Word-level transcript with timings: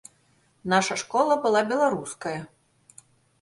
Наша 0.71 0.95
школа 1.01 1.35
была 1.43 1.61
беларуская. 1.73 2.35